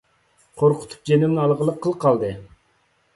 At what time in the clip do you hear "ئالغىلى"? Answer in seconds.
1.43-1.75